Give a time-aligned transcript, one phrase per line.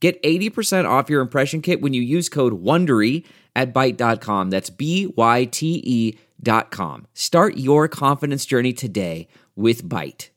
[0.00, 3.24] Get 80% off your impression kit when you use code WONDERY
[3.56, 4.50] at Byte.com.
[4.50, 7.06] That's B-Y-T-E dot com.
[7.14, 10.28] Start your confidence journey today with Byte.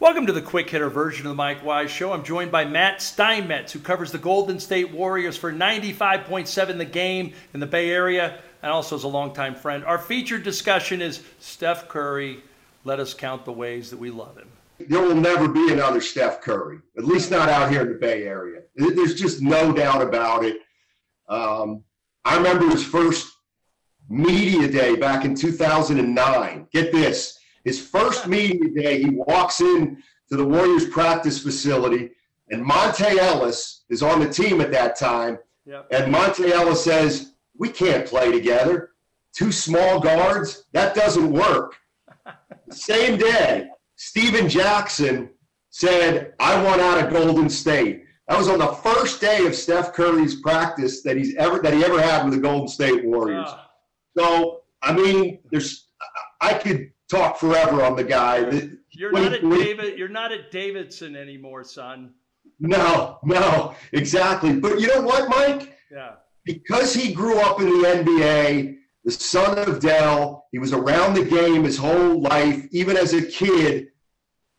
[0.00, 2.12] Welcome to the quick hitter version of the Mike Wise Show.
[2.12, 7.32] I'm joined by Matt Steinmetz, who covers the Golden State Warriors for 95.7 The Game
[7.54, 9.82] in the Bay Area, and also is a longtime friend.
[9.82, 12.42] Our featured discussion is Steph Curry.
[12.84, 14.48] Let us count the ways that we love him
[14.88, 18.24] there will never be another Steph Curry, at least not out here in the Bay
[18.24, 18.62] Area.
[18.76, 20.58] There's just no doubt about it.
[21.28, 21.84] Um,
[22.24, 23.32] I remember his first
[24.08, 26.68] media day back in 2009.
[26.72, 32.10] Get this his first media day, he walks in to the Warriors practice facility,
[32.50, 35.38] and Monta Ellis is on the team at that time.
[35.64, 35.88] Yep.
[35.90, 38.90] And Monta Ellis says, We can't play together.
[39.32, 41.76] Two small guards, that doesn't work.
[42.70, 43.68] Same day,
[44.04, 45.30] Stephen Jackson
[45.70, 48.04] said, I want out of Golden State.
[48.28, 51.82] That was on the first day of Steph Curry's practice that he's ever that he
[51.82, 53.48] ever had with the Golden State Warriors.
[53.48, 53.62] Uh,
[54.16, 55.88] so I mean, there's
[56.40, 58.40] I could talk forever on the guy.
[58.90, 59.98] You're not at David.
[59.98, 62.12] You're not at Davidson anymore, son.
[62.60, 64.60] No, no, exactly.
[64.60, 65.78] But you know what, Mike?
[65.90, 66.12] Yeah.
[66.44, 70.46] Because he grew up in the NBA, the son of Dell.
[70.52, 73.88] He was around the game his whole life, even as a kid.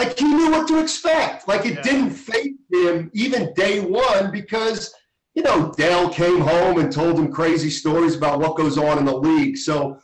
[0.00, 1.46] Like he knew what to expect.
[1.46, 1.82] Like it yeah.
[1.82, 4.94] didn't fake him even day one because,
[5.34, 9.04] you know, Dell came home and told him crazy stories about what goes on in
[9.04, 9.58] the league.
[9.58, 10.00] So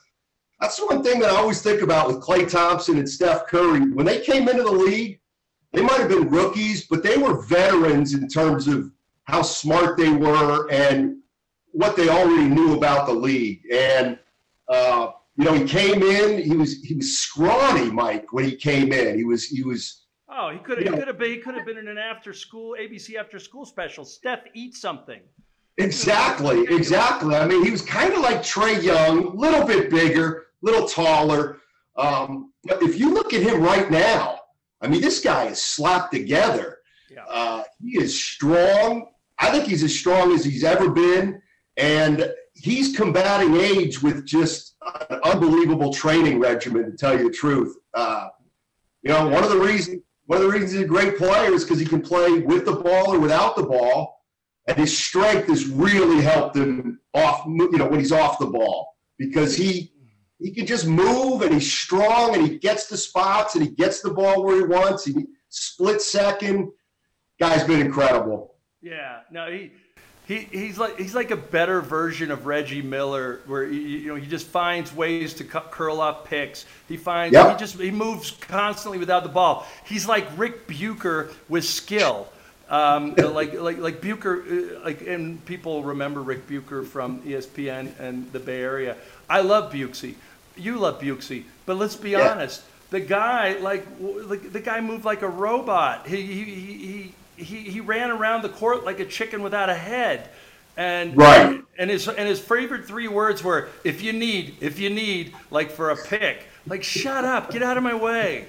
[0.60, 3.90] that's one thing that I always think about with Klay Thompson and Steph Curry.
[3.90, 5.18] When they came into the league,
[5.72, 8.92] they might have been rookies, but they were veterans in terms of
[9.24, 11.16] how smart they were and
[11.72, 13.62] what they already knew about the league.
[13.72, 14.18] And
[14.68, 16.42] uh, you know, he came in.
[16.42, 19.16] He was he was scrawny, Mike, when he came in.
[19.16, 20.06] He was he was.
[20.28, 22.32] Oh, he could have he could have been he could have been in an after
[22.32, 24.04] school ABC after school special.
[24.04, 25.20] Steph eat something.
[25.78, 27.36] Exactly, exactly.
[27.36, 30.88] I mean, he was kind of like Trae Young, a little bit bigger, a little
[30.88, 31.58] taller.
[31.96, 34.40] Um, but if you look at him right now,
[34.80, 36.78] I mean, this guy is slapped together.
[37.10, 37.24] Yeah.
[37.28, 39.08] Uh, he is strong.
[39.38, 41.42] I think he's as strong as he's ever been.
[41.76, 44.75] And he's combating age with just
[45.10, 46.90] an unbelievable training regimen.
[46.90, 48.28] To tell you the truth, uh,
[49.02, 51.64] you know, one of the reasons one of the reasons he's a great player is
[51.64, 54.24] because he can play with the ball or without the ball,
[54.66, 57.46] and his strength has really helped him off.
[57.46, 59.92] You know, when he's off the ball because he
[60.38, 64.02] he can just move and he's strong and he gets the spots and he gets
[64.02, 65.04] the ball where he wants.
[65.04, 66.70] He split second.
[67.40, 68.56] Guy's been incredible.
[68.82, 69.72] Yeah, no, he
[70.26, 74.16] he, he's like he's like a better version of Reggie Miller, where he, you know
[74.16, 76.66] he just finds ways to curl up picks.
[76.88, 77.52] He finds yep.
[77.52, 79.66] he just he moves constantly without the ball.
[79.84, 82.26] He's like Rick Bucher with skill.
[82.68, 88.30] Um, like like like Bucher, uh, like and people remember Rick Bucher from ESPN and
[88.32, 88.96] the Bay Area.
[89.30, 90.16] I love Buxy.
[90.56, 92.32] You love Buxy, but let's be yeah.
[92.32, 92.64] honest.
[92.90, 96.08] The guy like the guy moved like a robot.
[96.08, 100.30] He he he he, he ran around the court like a chicken without a head.
[100.76, 101.62] And right.
[101.78, 105.70] and his and his favorite three words were if you need, if you need, like
[105.70, 106.44] for a pick.
[106.66, 108.46] Like shut up, get out of my way.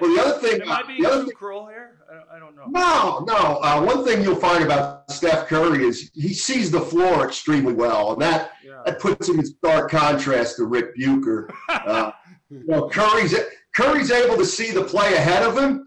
[0.00, 1.98] Well, the other thing, am I being too thing, cruel here?
[2.10, 2.64] I, I, don't know.
[2.66, 3.58] No, no.
[3.58, 8.14] Uh, one thing you'll find about Steph Curry is he sees the floor extremely well,
[8.14, 8.80] and that yeah.
[8.86, 11.50] that puts him in stark contrast to Rick Bucher.
[11.68, 12.12] Uh,
[12.48, 13.34] you know, Curry's
[13.74, 15.86] Curry's able to see the play ahead of him,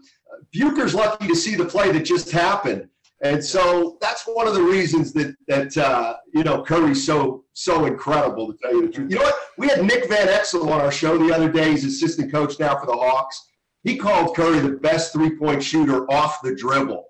[0.52, 2.88] Bucher's lucky to see the play that just happened.
[3.22, 7.86] And so that's one of the reasons that that uh, you know Curry's so so
[7.86, 9.10] incredible to tell you the truth.
[9.10, 9.38] You know what?
[9.56, 11.70] We had Nick Van Exel on our show the other day.
[11.70, 13.42] He's assistant coach now for the Hawks.
[13.84, 17.06] He called Curry the best three point shooter off the dribble,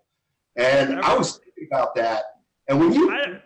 [0.54, 2.22] and I was thinking about that.
[2.68, 3.40] And when you, I,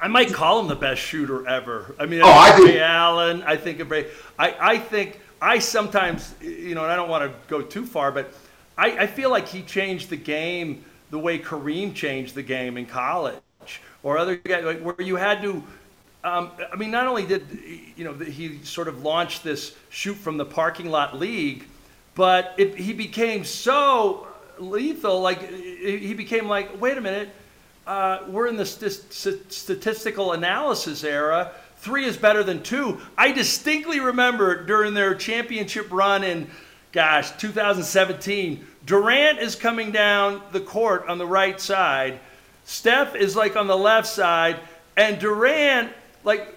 [0.00, 1.96] I might call him the best shooter ever.
[1.98, 3.42] I mean, oh, I Ray Allen.
[3.42, 4.06] I think of Ray.
[4.38, 8.12] I I think I sometimes you know, and I don't want to go too far,
[8.12, 8.32] but
[8.76, 12.86] I, I feel like he changed the game the way Kareem changed the game in
[12.86, 13.40] college,
[14.02, 15.62] or other guys, like where you had to.
[16.24, 17.46] Um, I mean, not only did
[17.96, 21.64] you know he sort of launched this shoot from the parking lot league,
[22.14, 24.26] but it, he became so
[24.58, 27.28] lethal, like he became like, wait a minute,
[27.86, 31.52] uh, we're in the st- statistical analysis era.
[31.78, 33.00] Three is better than two.
[33.16, 36.50] I distinctly remember during their championship run in,
[36.96, 42.18] gosh, 2017, Durant is coming down the court on the right side.
[42.64, 44.58] Steph is like on the left side,
[44.96, 45.92] and Durant,
[46.24, 46.48] like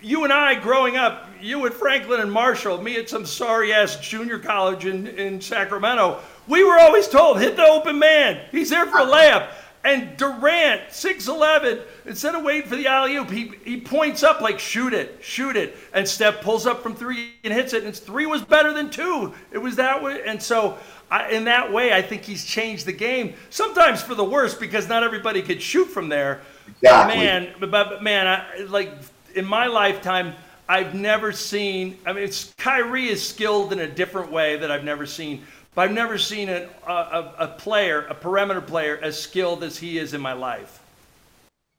[0.00, 3.96] you and I growing up, you at Franklin and Marshall, me at some sorry ass
[3.96, 8.40] junior college in, in Sacramento, we were always told hit the open man.
[8.52, 9.50] He's there for a layup.
[9.84, 14.58] And Durant, 6'11, instead of waiting for the alley oop, he, he points up like,
[14.58, 15.76] shoot it, shoot it.
[15.94, 17.84] And Steph pulls up from three and hits it.
[17.84, 19.32] And three was better than two.
[19.52, 20.22] It was that way.
[20.26, 20.78] And so,
[21.10, 23.34] I, in that way, I think he's changed the game.
[23.50, 26.42] Sometimes for the worse because not everybody could shoot from there.
[26.82, 27.16] Exactly.
[27.16, 28.92] Man, but, but man, I, like
[29.34, 30.34] in my lifetime,
[30.68, 31.96] I've never seen.
[32.04, 35.44] I mean, it's, Kyrie is skilled in a different way that I've never seen.
[35.78, 39.96] But I've never seen a, a, a player, a perimeter player, as skilled as he
[39.98, 40.82] is in my life.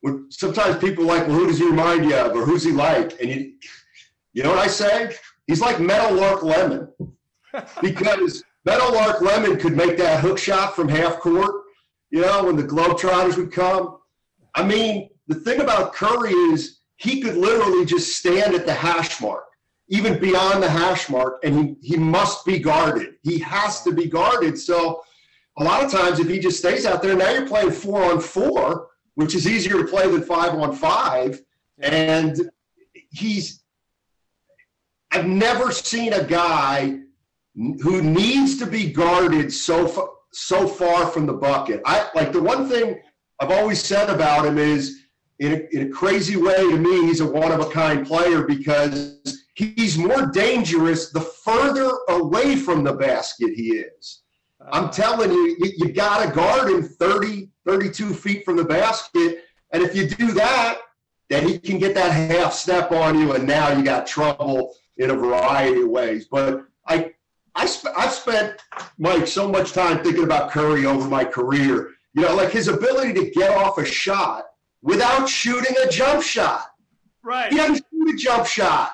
[0.01, 2.72] Well, sometimes people are like, well, who does he remind you of, or who's he
[2.72, 3.19] like?
[3.19, 3.54] And you,
[4.31, 5.13] you know what I say?
[5.48, 6.88] He's like Meadowlark Lemon,
[7.81, 11.56] because Meadowlark Lemon could make that hook shot from half court.
[12.10, 13.98] You know, when the Globetrotters would come.
[14.56, 19.19] I mean, the thing about Curry is he could literally just stand at the hash
[19.19, 19.44] mark,
[19.89, 23.15] even beyond the hash mark, and he, he must be guarded.
[23.24, 24.57] He has to be guarded.
[24.57, 25.01] So
[25.57, 28.19] a lot of times, if he just stays out there, now you're playing four on
[28.19, 31.41] four, which is easier to play than five on five.
[31.80, 32.51] And
[33.09, 33.63] he's,
[35.12, 37.00] I've never seen a guy
[37.56, 41.81] who needs to be guarded so far, so far from the bucket.
[41.85, 43.00] I like the one thing
[43.39, 45.06] I've always said about him is
[45.39, 48.44] in a, in a crazy way, to me, he's a one of a kind player
[48.44, 49.21] because
[49.59, 54.21] he's more dangerous the further away from the basket he is.
[54.71, 54.91] I'm uh-huh.
[54.91, 59.44] telling you, you, you got to guard him 30, 32 feet from the basket.
[59.71, 60.79] And if you do that,
[61.29, 65.11] then he can get that half step on you, and now you got trouble in
[65.11, 66.27] a variety of ways.
[66.29, 67.13] But I,
[67.53, 68.61] I sp- I've spent,
[68.97, 71.91] Mike, so much time thinking about Curry over my career.
[72.13, 74.45] You know, like his ability to get off a shot
[74.81, 76.65] without shooting a jump shot.
[77.21, 77.51] Right.
[77.51, 78.94] He doesn't shoot a jump shot.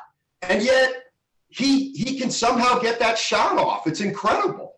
[0.50, 1.06] And yet
[1.50, 3.88] he he can somehow get that shot off.
[3.88, 4.74] It's incredible.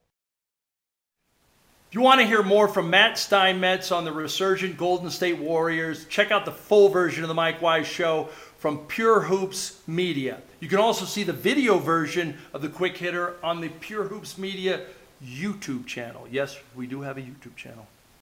[1.90, 6.06] If you want to hear more from Matt Steinmetz on the resurgent Golden State Warriors,
[6.06, 8.26] check out the full version of the Mike Wise Show
[8.58, 10.42] from Pure Hoops Media.
[10.60, 14.38] You can also see the video version of the quick hitter on the Pure Hoops
[14.38, 14.82] Media
[15.24, 16.28] YouTube channel.
[16.30, 17.88] Yes, we do have a YouTube channel.